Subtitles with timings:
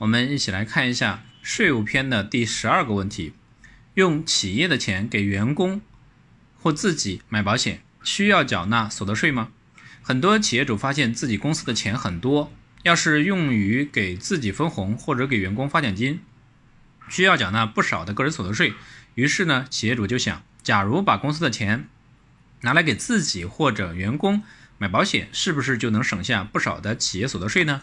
[0.00, 3.34] 我们一起来看一下税务篇的第十二个问题：
[3.94, 5.82] 用企业的钱给员工
[6.58, 9.50] 或自己买保险，需要缴纳所得税吗？
[10.00, 12.50] 很多企业主发现自己公司的钱很多，
[12.82, 16.20] 要是用于给自己分红或者给员工发奖金，
[17.10, 18.72] 需要缴纳不少的个人所得税。
[19.16, 21.86] 于是呢，企业主就想，假如把公司的钱
[22.62, 24.42] 拿来给自己或者员工
[24.78, 27.82] 买保险，是不是就能省下不少的企业所得税呢？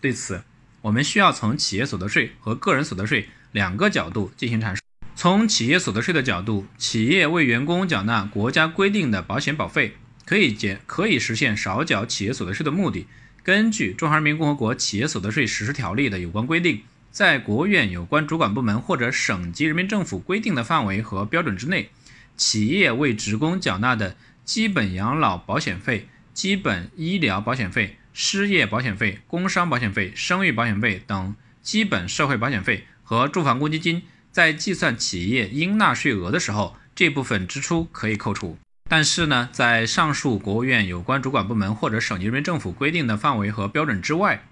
[0.00, 0.42] 对此，
[0.84, 4.82] 我们需要从企业所得税和个人所得税两个角度进行阐述。
[5.16, 9.94] 从企业所得税的角度，企业为员工缴纳国家规定的保险保费，
[10.26, 13.06] 可以减可以实现少缴企业所得税的目的。
[13.42, 16.82] 根据《中华人民共和国企业所得税实施条例》的有关规定。
[17.10, 21.88] 在国务院有关主管部门或者省级人民政府规定的范围和标准之内，
[22.36, 38.56] 企业为职工缴纳的基本养老保险费、基本医疗保险费、失业保险费、工伤保险费、生育保险费等基本社会保险费和住房公积金，在计算企业应纳税额的时候，这部分支出可以扣除。
[38.88, 44.46] 但是呢，在上述国务院有关主管部门或者省级人民政府规定的范围和标准之外。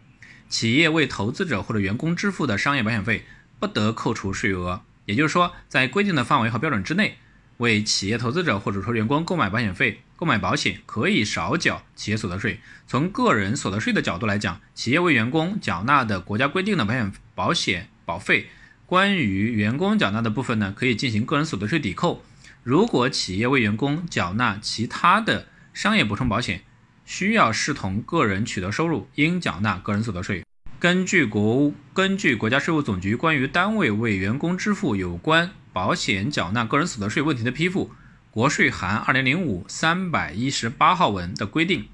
[0.49, 3.25] 企业为投资者或者员工支付的商业保险费
[3.61, 7.17] 不得扣除税额，也就是说，在规定的范围和标准之内，
[7.63, 12.59] 为企业投资者或者说员工购买保险费、购买保险可以少缴企业所得税。
[12.89, 18.49] 从个人所得税的角度来讲，企业为员工缴纳的国家规定的保险保险保费，
[18.85, 22.25] 关于员工缴纳的部分呢，可以进行个人所得税抵扣。
[22.65, 26.63] 如果企业为员工缴纳其他的商业补充保险，
[27.05, 30.45] 需要视同个人取得收入，应缴纳个人所得税。
[30.81, 37.91] 根据国根据国家税务总局关于单位为员工支付有关保险缴纳个人所得税问题的批复
[38.31, 41.89] （国税函二零零五三百一十八号文）的规定，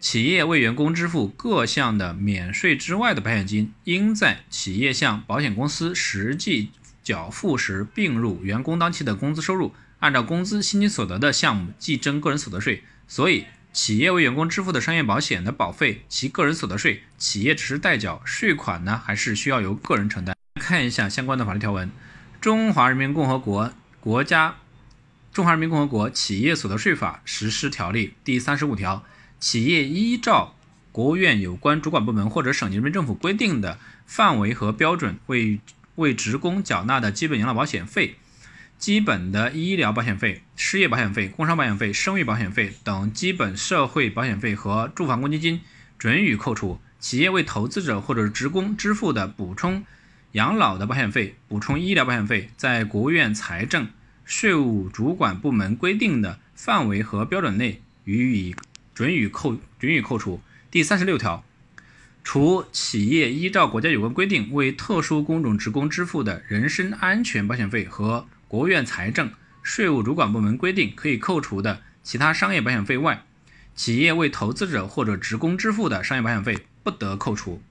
[0.00, 6.70] 企业为员工支付各项的免税之外的保险金，应在企业向保险公司实际
[7.02, 12.82] 缴付时并入员工当期的工资收入，按照工资薪金所得的项目计征个人所得税。
[13.06, 13.46] 所以。
[13.70, 20.34] 企业为员工支付的商业保险的保费，其个人所得税，企业只是代缴，税款呢还是需要由个人承担。
[20.58, 21.86] 看一下相关的法律条文，
[22.40, 24.54] 《中华人民共和国国家
[25.32, 29.04] 中华人民共和国企业所得税法实施条例》第三十五条，
[29.40, 30.54] 企业依照
[30.92, 35.58] 国务院有关主管部门或者省级人民政府规定的范围和标准，为
[35.96, 38.16] 为职工缴纳的基本养老保险费。
[38.78, 45.60] 基本的医疗保险费、失业保险费、工伤保险费、生育保险费等基本社会保险费和住房公积金
[45.98, 46.80] 准予扣除。
[47.00, 49.84] 企业为投资者或者职工支付的补充
[50.32, 53.88] 养老的保险费、补充医疗保险费，在国务院财政、
[54.26, 58.54] 税务主管部门规定的范围和标准内予以
[58.94, 60.42] 准予扣准予扣除。
[60.70, 61.42] 第三十六条，
[62.22, 73.24] 除企业依照国家有关规定为特殊工种职工支付的人身安全保险费和国务院财政、税务主管部门规定可以扣除的其他商业保险费外，
[73.74, 77.62] 企业为投资者或者职工支付的商业保险费不得扣除。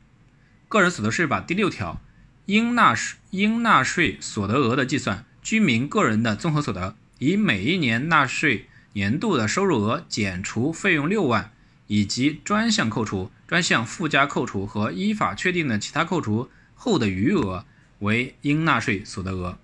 [0.68, 2.02] 个人所得税法第六条，
[2.48, 11.52] 应纳税应纳税所得额的计算，居民个人的综合所得，以每一年纳税年度的收入额减除费用六万，
[11.88, 17.66] 以及专项扣除、专项附加扣除和依法确定的其他扣除后的余额
[18.00, 19.58] 为应纳税所得额。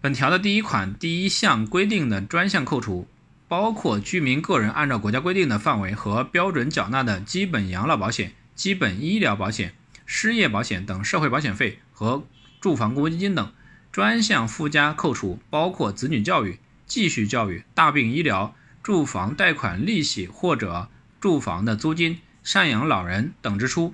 [0.00, 3.06] 本条的第一款第一项规定的专项扣除，
[3.48, 9.74] 包括居民个人按照国家规定的范围和标准缴纳的基本养老保险、基本医疗保险、
[10.06, 12.26] 失业保险等社会保险费和
[12.60, 13.52] 住房公积金等；
[13.92, 20.88] 专项附加扣除包括子女教育、继续教育、大病医疗、住房贷款利息或者
[21.20, 23.92] 住房的租金、赡养老人等支出。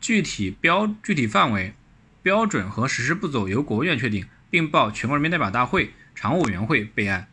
[0.00, 1.74] 具体标具体范围、
[2.22, 4.26] 标准和实施步骤由国务院确定。
[4.54, 7.26] 并报全国人民代表大会常务委员会备案。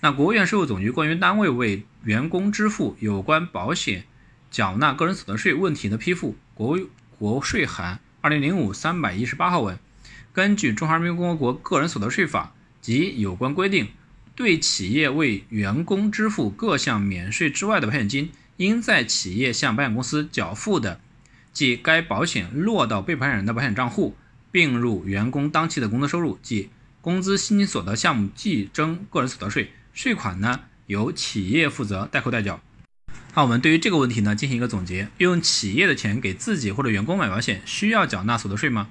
[0.00, 4.04] 那国务院税务总局关于单位为员工支付有关保险
[4.50, 6.66] 缴纳个人所得税问题的批复（国
[7.20, 9.78] 国税函二零零五三百一十八号文），
[10.32, 13.88] 根据《中华人民共和国个人所得税法》及有关规定，
[14.34, 20.98] 对企业为员工支付各项免税之外的保险金，应在企业向保险公司缴付的，
[21.52, 24.16] 即该保险落到被保险人的保险账户。
[24.50, 26.70] 并入员工当期的工资收入，即
[27.02, 32.58] 工资薪金所得项目计征个人所得税，税款呢由企业负责代扣代缴。
[33.34, 38.88] 那我们对于这个问题呢进行一个总结：用企业的钱给自己或者员工买保险，需要缴纳所得税吗？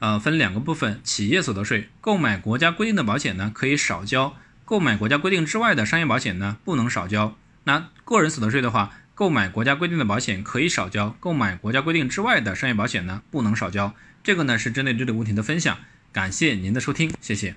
[0.00, 7.36] 呃，分两个部分：企业所得税，购买国家规定的保险呢可以少交，购买国家规定之外的商业保险呢不能少交。
[7.62, 13.94] 那个人所得税的话，购买国家规定的保险可以少交，购买国家规定之外的商业保险呢不能少交。
[14.24, 15.78] 这个呢是针对这个问题的分享，
[16.12, 17.54] 感谢您的收听，谢谢。